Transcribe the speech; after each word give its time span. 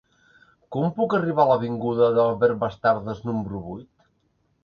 Com 0.75 0.87
puc 0.95 1.13
arribar 1.17 1.43
a 1.43 1.49
l'avinguda 1.51 2.09
d'Albert 2.17 2.59
Bastardas 2.63 3.23
número 3.27 3.61
vuit? 3.67 3.89